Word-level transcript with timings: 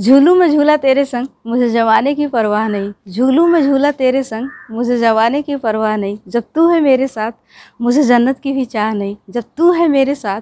झूलू 0.00 0.34
में 0.34 0.50
झूला 0.50 0.76
तेरे 0.76 1.04
संग, 1.04 1.26
मुझे 1.46 1.70
जवाने 1.70 2.14
की 2.14 2.26
परवाह 2.26 2.68
नहीं। 2.68 2.92
झूलू 3.08 3.46
में 3.46 3.62
झूला 3.62 3.90
तेरे 3.90 4.22
संग, 4.22 4.48
मुझे 4.70 4.98
जवाने 4.98 5.42
की 5.42 5.56
परवाह 5.56 5.96
नहीं। 5.96 6.18
जब 6.28 6.44
तू 6.54 6.68
है 6.68 6.80
मेरे 6.80 7.06
साथ, 7.06 7.32
मुझे 7.80 8.02
जन्नत 8.02 8.38
की 8.38 8.52
भी 8.52 8.64
चाह 8.64 8.92
नहीं। 8.92 9.16
जब 9.30 9.44
तू 9.56 9.72
है 9.72 9.88
मेरे 9.88 10.14
साथ, 10.14 10.40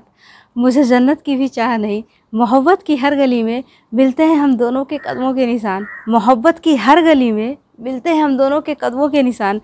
मुझे 0.59 0.85
जन्नत 0.85 1.21
की 1.21 1.37
भी 1.37 1.49
चाह 1.49 1.77
नहीं। 1.77 2.03
मोहब्बत 2.35 2.83
की 2.83 2.97
हर 2.97 3.15
गली 3.15 3.43
में 3.43 3.65
मिलते 3.95 4.23
हैं 4.23 4.37
हम 4.37 4.57
दोनों 4.57 4.85
के 4.85 4.99
कदमों 4.99 5.35
के 5.35 5.47
निशान। 5.47 5.87
मोहब्बत 6.09 6.59
की 6.59 6.77
हर 6.77 7.03
गली 7.03 7.33
में 7.33 7.57
मिलते 7.81 8.11
हैं 8.11 8.25
हम 8.25 8.37
दोनों 8.37 8.61
के 8.61 8.77
कदमों 8.81 9.09
के 9.09 9.23
निशान। 9.23 9.61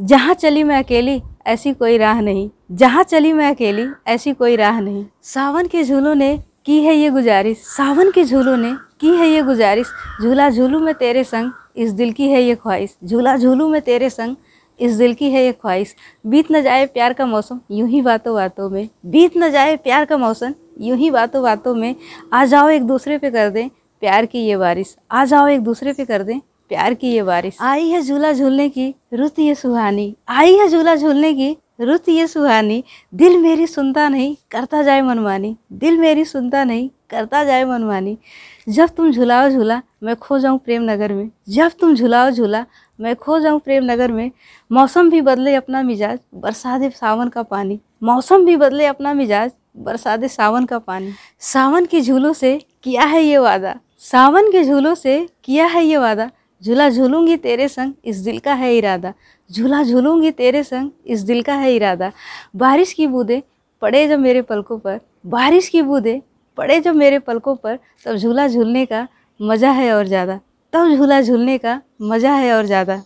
जहाँ 0.00 0.34
चली 0.34 0.62
मैं 0.62 0.78
अकेली, 0.78 1.22
ऐसी 1.46 1.72
कोई 1.72 1.98
राह 1.98 2.20
नहीं। 2.20 2.50
जहाँ 2.72 3.02
चली 3.02 3.32
मैं 3.32 3.50
अकेली, 3.50 3.86
ऐसी 4.06 4.32
कोई 4.32 4.56
राह 4.56 4.80
नहीं। 4.80 5.06
सावन 5.22 5.66
के 5.66 5.84
झूलों 5.84 6.14
ने 6.14 6.44
की 6.66 6.82
है 6.82 6.94
ये 6.94 7.10
गुजारिश। 7.10 7.56
सावन 7.58 8.10
के 8.10 8.24
झूलों 8.24 8.56
ने 8.56 8.87
की 9.00 9.10
है 9.10 9.28
ये 9.28 9.42
गुजारिश? 9.42 9.86
झूला 10.22 10.48
झूलू 10.50 10.78
में 10.80 10.94
तेरे 10.94 11.24
संग, 11.24 11.50
इस 11.76 11.92
दिल 11.92 12.12
की 12.12 12.28
है 12.28 12.42
ये 12.42 12.54
ख्वाहिश। 12.54 12.96
झूला 13.04 13.36
झूलू 13.36 13.68
में 13.68 13.80
तेरे 13.82 14.10
संग, 14.10 14.36
इस 14.80 14.92
दिल 14.92 15.14
की 15.14 15.30
है 15.30 15.44
ये 15.44 15.52
ख्वाहिश। 15.52 15.94
बीत 16.26 16.52
न 16.52 16.62
जाए 16.62 16.86
प्यार 16.86 17.12
का 17.12 17.26
मौसम, 17.26 17.60
यूँ 17.70 17.88
ही 17.88 18.00
बातों 18.00 18.34
बातों 18.34 18.70
में। 18.70 18.88
बीत 19.06 19.36
न 19.36 19.50
जाए 19.50 19.76
प्यार 19.76 20.04
का 20.04 20.16
मौसम, 20.16 20.54
यूँ 20.80 20.96
ही 20.98 21.10
बातों 21.10 21.42
बातों 21.42 21.74
में। 21.74 21.94
आ 22.32 22.44
जाओ 22.44 22.68
एक 22.68 22.82
दूसरे 22.82 23.18
पे 23.18 23.30
कर 23.30 23.50
दें 23.50 23.68
प्यार 24.02 24.26
की 24.26 24.38
ये 24.38 24.56
बारिश। 24.56 24.96
आ 25.10 25.24
जाओ 25.24 25.46
एक 25.48 25.60
दूसरे 25.60 25.92
पे 25.92 26.04
कर 26.04 26.22
दें 26.22 26.38
प्यार 26.40 26.94
की 26.94 27.12
ये 27.12 27.22
बारिश। 27.22 27.56
आई 27.60 27.88
है 27.88 28.02
झूला 28.02 28.32
झूलने 28.32 28.68
की 28.68 28.94
रुत 29.12 29.38
ये 29.38 29.54
सुहानी। 29.54 30.14
आई 30.28 30.54
है 30.54 30.68
झूला 30.68 30.94
झूलने 30.94 31.32
की 31.34 31.56
रुत 31.80 32.08
ये 32.08 32.26
सुहानी। 32.26 32.84
दिल 33.14 33.38
मेरी 33.38 33.66
सुनता 33.66 34.08
नहीं, 34.08 34.36
करता 34.50 34.82
जाए 34.82 35.00
मनमानी। 35.02 35.56
दिल 35.72 35.98
मेरी 35.98 36.24
सुनता 36.24 36.64
नहीं 36.64 36.88
करता 37.10 37.44
जाए 37.44 37.64
मनमानी। 37.64 38.18
जब 38.68 38.88
तुम 38.88 39.12
झुलाओ 39.12 39.50
झूला, 39.50 39.82
मैं 40.02 40.16
खो 40.16 40.38
जाऊँ 40.38 40.58
प्रेम 40.58 40.82
नगर 40.82 41.12
में। 41.12 41.30
जब 41.48 41.72
तुम 41.80 41.94
झुलाओ 41.94 42.30
झूला, 42.30 42.66
मैं 43.00 43.16
खो 43.16 43.40
जाऊँ 43.40 43.60
प्रेम 43.60 43.84
नगर 43.84 44.12
में। 44.12 44.30
मौसम 44.72 45.10
भी 45.10 45.20
बदले 45.20 45.54
अपना 45.54 45.82
मिजाज 45.82 46.20
बरसा 46.34 46.78
दे 46.78 46.90
सावन 46.90 47.28
का 47.28 47.42
पानी। 47.42 47.80
मौसम 48.02 48.44
भी 48.44 48.56
बदले 48.56 48.86
अपना 48.86 49.14
मिजाज 49.14 49.50
बरसा 49.76 50.16
दे 50.16 50.28
सावन 50.28 50.64
का 50.64 50.78
पानी। 50.78 51.12
सावन 51.40 51.86
के 51.86 52.00
झूलों 52.00 52.32
से 52.32 52.60
किया 52.82 53.04
है 53.04 53.22
ये 53.22 53.38
वादा। 53.38 53.74
सावन 53.98 54.50
के 54.52 54.64
झूलों 54.64 54.94
से 54.94 55.28
किया 55.44 55.66
है 55.66 55.84
ये 55.84 55.96
वादा। 55.96 56.30
झूला 56.64 56.90
झूलूँगी 56.90 57.36
तेरे 57.36 57.68
संग, 57.68 57.92
इस 58.04 58.16
दिल 58.16 58.38
का 58.38 58.54
है 58.54 58.76
इरादा। 58.76 59.12
झूला 59.52 59.82
झूलूँगी 59.82 60.30
तेरे 60.30 60.62
संग, 60.62 60.90
इस 61.06 61.20
दिल 61.20 61.42
का 61.42 61.54
है 61.54 61.74
इरादा। 61.74 62.12
बारिश 62.56 62.92
की 62.92 63.06
बूंदें 63.06 63.42
पड़े 63.80 64.08
जब 64.08 64.18
मेरे 64.18 64.42
पलकों 64.42 64.78
पर। 64.78 65.00
बारिश 65.26 65.68
की 65.68 65.82
बूंदें 65.82 66.20
पड़े 66.58 66.80
जब 66.80 66.94
मेरे 66.94 67.18
पलकों 67.18 67.54
पर, 67.56 67.78
तब 68.04 68.16
झूला 68.16 68.46
झूलने 68.48 68.84
का 68.86 69.06
मज़ा 69.40 69.70
है 69.70 69.92
और 69.92 70.06
ज़्यादा। 70.06 70.38
तब 70.72 70.94
झूला 70.96 71.20
झूलने 71.22 71.56
का 71.58 71.80
मज़ा 72.02 72.32
है 72.34 72.52
और 72.54 72.66
ज़्यादा। 72.66 72.96